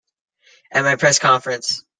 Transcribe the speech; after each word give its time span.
At 0.71 0.83
my 0.83 0.95
press 0.95 1.19
conference. 1.19 1.85